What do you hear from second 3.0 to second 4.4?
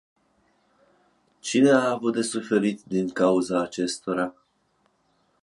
cauza acestora?